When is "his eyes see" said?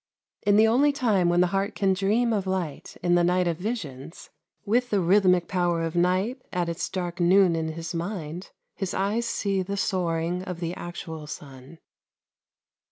8.73-9.61